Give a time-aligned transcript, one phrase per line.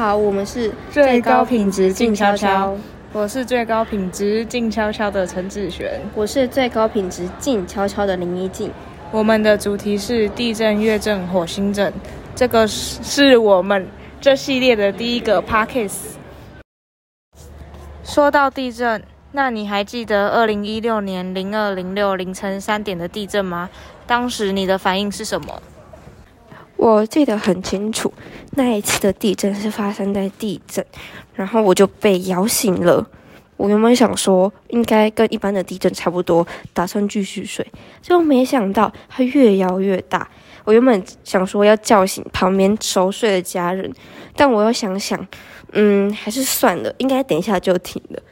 [0.00, 2.74] 好，我们是最高品质静悄悄，
[3.12, 8.72] 我是最高品质静悄悄的陈子璇，我是最高品质静悄悄的林一静。
[9.12, 11.92] 我们的主题是地震、月震、火星震，
[12.34, 13.86] 这个是我们
[14.22, 17.42] 这系列的第一个 p a c k a s e
[18.02, 23.68] 说到地震，那你还记得二零一六年零二零六凌晨三点的地震吗？
[24.06, 25.60] 当时你的反应是什么？
[26.80, 28.10] 我记得很清楚，
[28.52, 30.82] 那一次的地震是发生在地震，
[31.34, 33.06] 然后我就被摇醒了。
[33.58, 37.66] 我原本想说应该跟一般的地震差不多，打算继续睡，
[38.00, 40.26] 结果没想到它越摇越大。
[40.64, 43.92] 我原本想说要叫醒旁边熟睡的家人，
[44.34, 45.28] 但我又想想，
[45.72, 48.22] 嗯，还是算了，应该等一下就停了。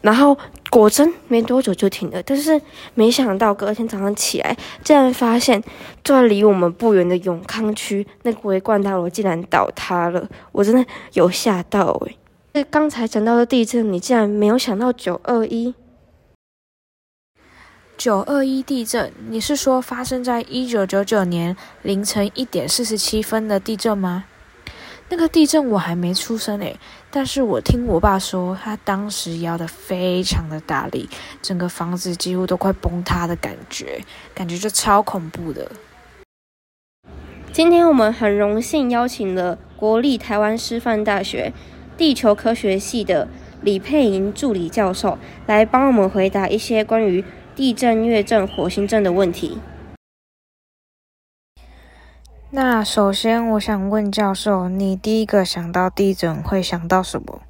[0.00, 0.34] 然后
[0.76, 2.60] 果真没多久就停了，但是
[2.94, 5.62] 没想到隔天早上起来，竟然发现
[6.04, 12.18] 就在离我们不远的永康区那个围冠大楼竟然倒塌了，我真的有吓到诶。
[12.52, 15.74] 这刚才讲到的地震，你竟然没有想到九二一？
[17.96, 24.24] 九二一地震，你是说发生在一九九九年凌晨一点四十七分的地震吗？
[25.08, 26.76] 那个地震我还没出生诶，
[27.12, 31.08] 但是我听我爸说，他当时摇的非常的大力，
[31.40, 34.00] 整个房子几乎都快崩塌的感觉，
[34.34, 35.70] 感觉就超恐怖的。
[37.52, 41.52] 今天我们很荣幸邀请了国立台湾师范大学
[41.96, 43.28] 地球科学系的
[43.62, 49.58] 李佩莹助理教授，来帮我们回答一些关于地震、月震、火星震的问题。
[52.56, 57.42] 那首先，我想问教授，你第一个想到地震会想到什么？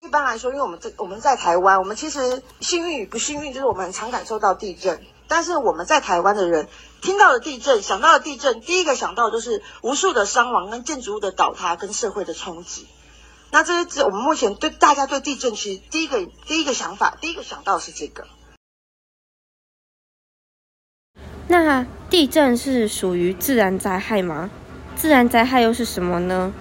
[0.00, 5.00] 一般来说，因为我们在我们在台湾，我们其实幸运与不幸运，就是我们很常感受到地震。
[5.28, 6.66] 但是我们在台湾的人
[7.00, 12.88] 听到了地震，想到了地震，第一个想到就是无数的伤亡、跟建筑物的倒塌、跟社会的冲击。
[13.52, 18.26] 那这是我们目前对大家对地震其实第一个第一个想法，第一个想到是这个。
[21.46, 24.50] 那地震是属于自然灾害吗？
[24.94, 26.52] 自然灾害又是什么呢？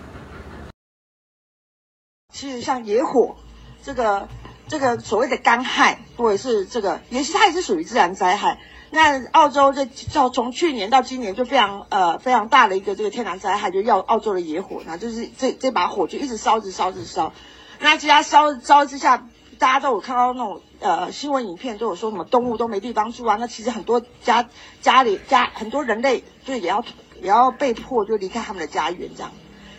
[2.33, 3.35] 其实像野火，
[3.83, 4.29] 这个
[4.69, 8.59] 这个所谓的干旱，或者是这个，也是它也是属于自然灾害。
[8.91, 17.33] 那澳洲这叫从去年到今年就非常呃非常大的一个这个天然灾害，就要澳洲的野火，那就是这这把火就一直烧，着烧，着烧。
[17.81, 19.27] 那其他烧烧之下。
[19.61, 23.37] 大家都有看到那种呃新闻影片，都有说什么动物都没地方住啊。
[23.39, 24.49] 那其实很多家
[24.81, 26.83] 家里家很多人类就也要
[27.21, 29.31] 也要被迫就离开他们的家园这样。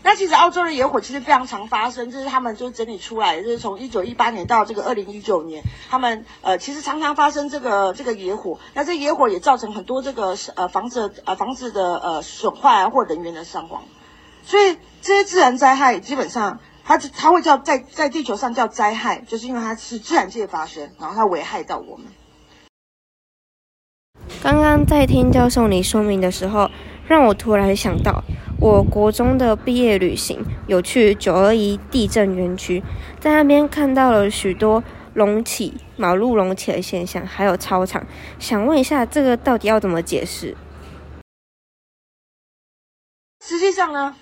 [0.05, 8.61] 那其实澳洲的野火其实非常常发生，这是他们就整理出来，就是从一九一八年到这个二零一九年，他们呃其实常常发生这个这个野火。
[8.75, 13.83] 那这野火也造成很多这个呃房子呃房子的呃损坏或人员的伤亡。
[14.45, 16.61] 所以这些自然灾害基本上。
[16.93, 22.07] 它它会叫在在地球上叫灾害，就是因为它是自然界发生，然后它危害到我们。
[24.43, 26.71] 刚刚在听教授你说明的时候，
[27.07, 28.23] 让我突然想到，
[28.61, 32.83] 我国中的毕业旅行有去九二一地震园区，
[33.19, 38.07] 在那边看到了许多隆起马路隆起的现象，还有操场。
[38.39, 40.55] 想问一下，这个到底要怎么解释？
[43.41, 44.15] 实际上呢，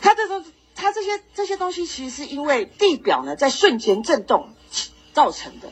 [0.00, 0.42] 它这个。
[0.76, 4.50] 它这些这些东西其实是因为地表呢在瞬间震动
[5.12, 5.70] 造成的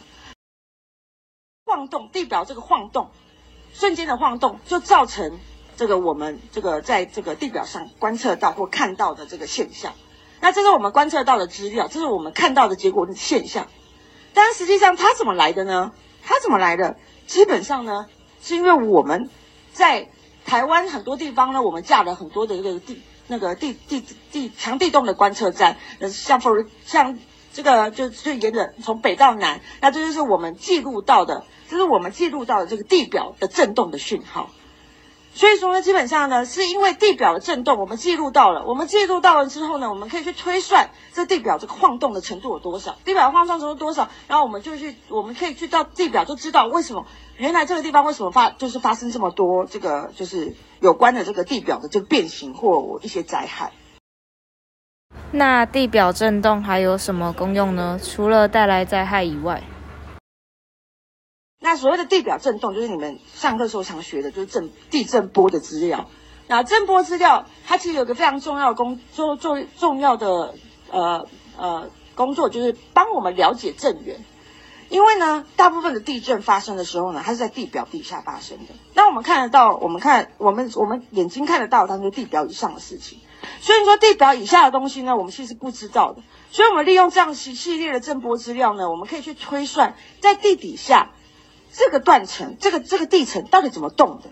[1.67, 3.11] 晃动，地表这个晃动
[3.75, 5.39] 瞬间的晃动就造成
[5.77, 9.93] 这个我们这个在这个地表上观测到或看到的这个现象。
[10.41, 13.69] 那这是我们观测到的资料，这是我们看到的结果的现象。
[14.33, 15.93] 但实际上它怎么来的呢？
[16.23, 16.97] 它怎么来的？
[17.27, 18.07] 基本上呢
[18.43, 19.31] 是因为我们
[19.73, 20.11] 在
[20.45, 23.03] 台湾很多地方呢，我们架了很多的这个地。
[23.27, 27.19] 那个地地地强地动的观测站，呃，像佛像
[27.53, 34.51] 这个就就沿着从北到南，那这就是我们记录到的，这是我们记录到的这个地表的震动的讯号。
[35.37, 47.05] 所以说呢，基本上呢，是因为地表的震动，我们记录到了，我们记录到了之后呢，我们可以去推算这地表这个晃动的程度有多少，地表晃动程度多少，然后我们就去，我们可以去到地表就知道为什么
[47.37, 53.73] 原来这个地方为什么发就是发生这么多这个就是有关的这个地表的这个变形或一些灾害。
[55.33, 57.99] 那地表震动还有什么功用呢？
[58.01, 59.61] 除了带来灾害以外？
[61.77, 66.09] 所谓的地表震动，就是你们上课时候常学的，就是震地震波的资料。
[66.47, 70.55] 那震波资料，它其实有个非常重要的工，作做重要的
[70.91, 71.27] 呃
[71.57, 74.25] 呃工作，就是帮我们了解震源。
[74.91, 78.75] 因为呢，大部分的地震发生的时候呢，它是在地表底下发生的。
[78.93, 83.19] 那我们看得到，我们看我们我们眼睛看得到，它是地表以上的事情。
[83.61, 86.23] 所以说地表以下的东西呢，我们其实不知道的。
[86.53, 91.11] 所以我们利用这样系系列的震波资料呢，我们可以去推算在地底下
[91.77, 94.31] 这个断层、这个这个地层到底怎么动的。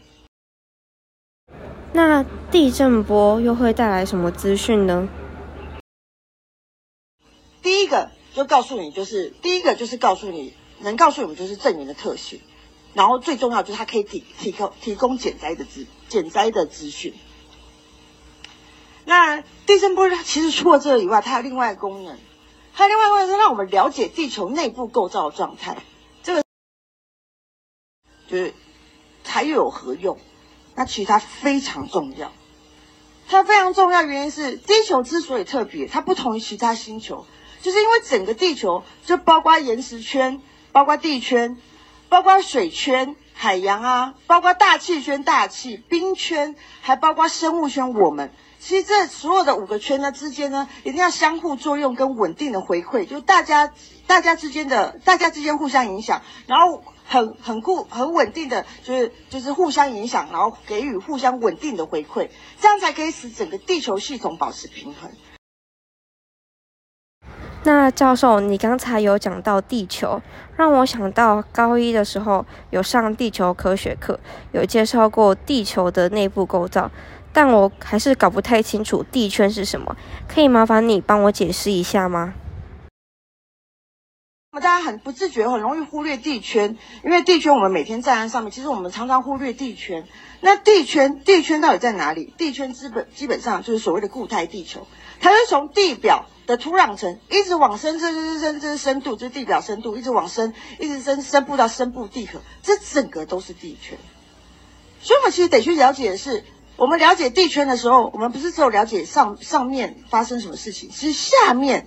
[1.93, 5.09] 那地震波又会带来什么资讯呢？
[7.61, 12.41] 第一个就告诉你，就是第一个就是告诉你，能告诉我们就是震源的特性，
[12.95, 17.13] 然后最重要就是它可以提提供提供减灾的资减灾的资讯。
[19.05, 22.17] 那地震波其实除了这个以外，它有另外一个功能，
[22.73, 25.77] 它另外一个功能是让我们了解地球内部构造的状态。
[28.33, 28.55] 就是
[29.25, 30.19] 它又有何用？
[30.75, 32.33] 那其实它非常重要。
[33.29, 37.27] 它非常重要，原因是地球之所以特别，它不同于其他星球，
[37.61, 40.41] 就是因为整个地球就包括岩石圈、
[40.73, 41.59] 包括地圈、
[42.09, 47.93] 包括水圈、海洋啊，包括大气圈、大气冰圈，还包括生物圈。
[47.93, 48.33] 我们
[48.63, 53.73] 其实这所有的五个圈呢之间呢，一定要相互作用跟稳定的回馈，就大家
[54.07, 56.83] 大家之间的大家之间互相影响，然后。
[57.05, 65.11] 很很固很稳定的，就是就是互相影响，然后给予互相稳定的回馈，这样才可以使整个地球系统保持平衡。
[67.65, 70.23] 那教授，你刚才有讲到地球，
[70.57, 74.19] 让我想到高一的时候有上地球科学课，
[74.53, 76.91] 有介绍过地球的内部构造，
[77.33, 79.97] 但我还是搞不太清楚地圈是什么，
[80.29, 82.35] 可以麻烦你帮我解释一下吗？
[84.55, 90.07] 那么大家很不自觉，很容易忽略地圈，因为地圈我们每天站在上面，其实我们常常忽略地圈。
[90.43, 92.35] 那地圈，地圈到底在哪里？
[92.37, 94.87] 地圈基本基本上就是所谓的固态地球，
[95.21, 103.97] 它是从地表的土壤层一直往深，这是深，这是深度，这是地表深度，一直往深，一直深深部到深部地壳，这整个都是地圈。
[105.01, 106.45] 所以我们其实得去了解的是，
[106.83, 111.87] 我们了解地圈的时候，我们不是只有了解上上面发生什么事情，其实下面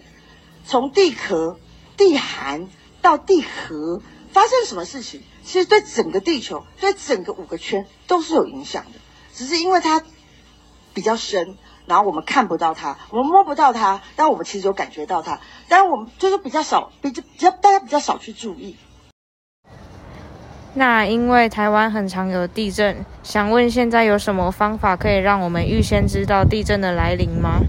[0.65, 1.59] 从地壳。
[1.97, 2.68] 地寒
[3.01, 4.01] 到地核
[4.31, 9.00] 发生什么事情，其实对整个地球、对整个五个圈都是有影响的。
[9.33, 10.01] 只是因为它
[10.94, 15.41] 比较深，然后我们看不到它，我们摸不到它，但我们其实有感觉到它。
[15.68, 18.77] 但我们就是比较少，比较比较大家比较少去注意。
[20.77, 27.62] 那因为台湾很常有地震，想问现在有什么方法可以让我们预先知道地震的来临吗？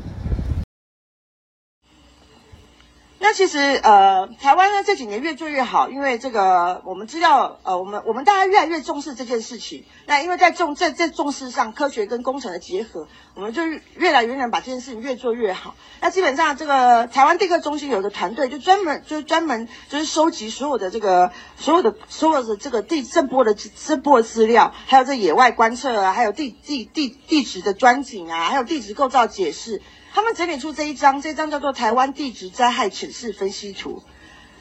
[3.27, 9.85] 那其实呃，台湾呢这几年越做越好，因为这个我们知道呃，我们我们大家越来越重视这件事情。
[10.07, 13.65] 那因为在重在在重视上，科学跟工程的结合，我们就
[13.97, 15.75] 越来越能把这件事情越做越好。
[16.01, 29.83] 那基本上这个台湾地科中心有一个团队，就专门就是专门就是收集所有的这个所有的所有的这个地震波的震波资料，还有这野外观测啊，还有地地地地质的专景啊，还有地质构造解释。
[30.17, 34.03] 他们整理出这一张，这张叫做《台湾地质灾害潜势分析图》。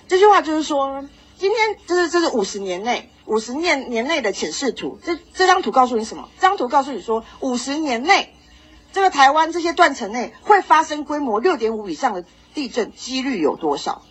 [0.06, 1.08] 这句话就是说，
[1.38, 5.00] 今天这是这是五十年内五十年年内的潜势图。
[5.02, 6.30] 这这张图告诉你什么？
[6.36, 8.36] 这张图告诉你说，五十年内
[8.92, 14.02] 这个台湾这些断层内会发生规模六点五以上的地震几率有多少？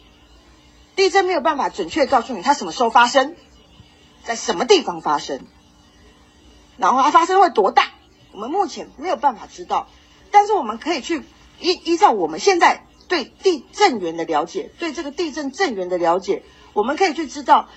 [0.97, 3.37] 地震没有办法准确告诉你它什么时候发生，
[4.23, 5.45] 在什么地方发生，
[6.79, 7.91] 然后它发生会多大，
[8.33, 9.89] 我们目前没有办法知道。
[10.31, 11.23] 但是我们可以去
[11.61, 16.43] 依依照我们现在对地震源的了解，对这个地震震源的了解，
[16.73, 17.69] 我们可以去知道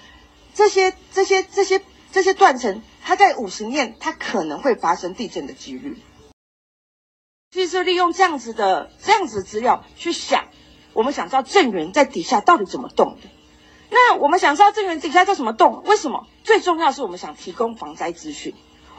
[0.54, 1.82] 这些这些这些
[2.12, 5.98] 这些断层，它在五十年它可能会发生地震的几率。
[7.52, 10.46] 其实利用这样子的这样子的资料去想，
[10.94, 13.30] 我们想知道震源在底下到底怎么动的。
[13.90, 15.82] 那我们想知道震源底下在怎么动？
[15.86, 16.28] 为什么？
[16.44, 18.54] 最重要是我们想提供防灾资讯。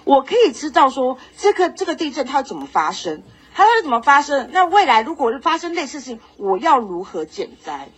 [0.04, 3.22] 我可以知道说这个这个地震它怎么发生。
[3.58, 4.50] 它会怎么发生？
[4.52, 7.88] 那未来如果发生类似事情，我要如何减灾？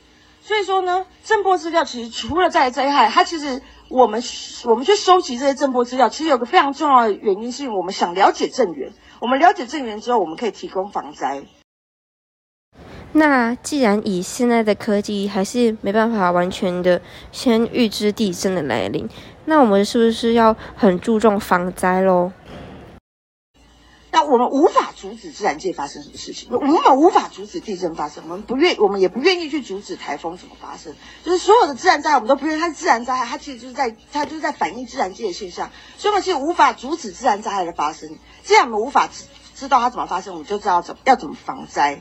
[0.40, 4.22] 所以说呢，震波资料其实除了在灾害，它其实我们
[4.64, 8.90] 我们去收集这些震波资料，其实有个非常重要的原因，是我们想了解震源。
[9.20, 11.42] 我们了解震源之后，我们可以提供防灾。
[13.12, 17.02] 那既然以现在的科技还是没办法完全的
[17.32, 19.06] 先预知地震的来临，
[19.44, 22.32] 那我们是不是要很注重防灾喽？
[24.30, 30.94] 我们无法阻止自然界发生什么事情，我们无法阻止地震发生，我们不愿，我们也不愿意去阻止台风怎么发生。
[31.24, 32.60] 就是所有的自然灾害，我们都不愿意。
[32.60, 35.70] 它是自然灾害，它其实就是在，它就是在反映自然界的现象。
[35.98, 38.08] 所以，我们其实无法阻止自然灾害的发生。
[38.44, 39.24] 既然我们无法知
[39.56, 42.00] 知道它怎么发生，我们就知道怎么要怎么防灾。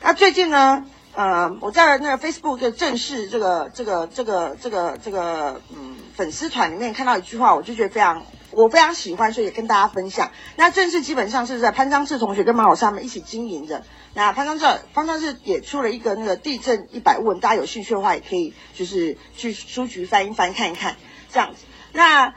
[0.00, 0.84] 那最近呢，
[1.14, 8.22] 呃，我在那个 Facebook 的正式这个这个这个这个这个嗯粉丝团里面看到一句话，我就觉得非常。
[8.52, 10.30] 我非常喜欢，所以也跟大家分享。
[10.56, 13.84] 那正式基本上是在潘章志同学跟马老师他们一起经营的。
[14.14, 20.96] 那潘章志潘章志也出了一个那个地震一百问，大家有兴趣的话也可以就是去书局翻一翻看一看
[21.32, 21.64] 这样子。
[21.92, 22.34] 那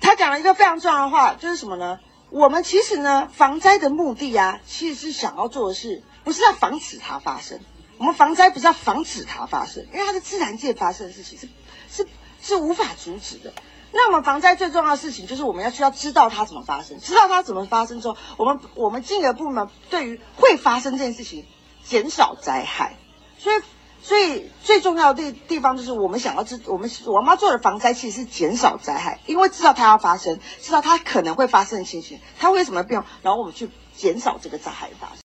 [0.00, 1.98] 他讲了一个非常重要的话，就是什么呢？
[2.30, 7.58] 我们其实呢，防灾的目的啊，其实是想要做的是，不是要防止它发生。
[7.96, 11.48] 我们防灾不是要防止它发生，因为它是自然界发生的事情，是
[11.90, 12.08] 是
[12.40, 13.52] 是无法阻止的。
[13.92, 21.46] 那我们防灾最重要的事情就是我们要需要知道它怎么发生，知道它怎么发生之后，我们我们进一步呢，对于会发生这件事情
[21.84, 22.96] 减少灾害。
[23.38, 23.62] 所以
[24.02, 35.18] 所以最重要的地地方就是我们想要知，我们我妈做的防灾其实是减少灾害，因为知道它要发生，知道它可能会发生的情形，它为什么变，然后我们去减少这个灾害的发生。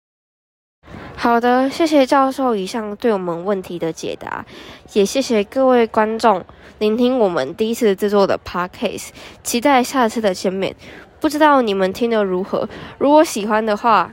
[1.24, 4.44] 好的，谢谢教授以上对我们问题的解答，
[4.92, 6.44] 也谢谢各位观众
[6.80, 9.08] 聆听我们第一次制作的 podcast，
[9.42, 10.76] 期待下次的见面。
[11.20, 12.68] 不知道你们听得如何？
[12.98, 14.12] 如果喜欢的话，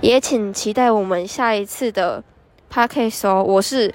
[0.00, 2.22] 也请期待我们下一次的
[2.72, 3.42] podcast 哦。
[3.42, 3.92] 我是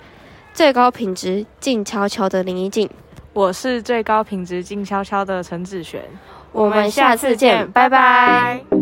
[0.53, 2.89] 最高品质静悄悄的林一静，
[3.31, 6.01] 我是最高品质静悄悄的陈子璇，
[6.51, 8.74] 我们下次见，拜拜。